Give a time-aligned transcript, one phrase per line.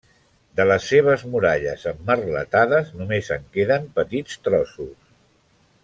[0.59, 4.99] De les seves muralles emmerletades, només en queden petits trossos.